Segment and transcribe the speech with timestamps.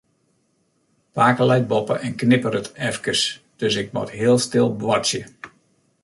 [1.17, 3.21] Pake leit boppe en knipperet efkes,
[3.59, 5.21] dus ik moat heel stil boartsje.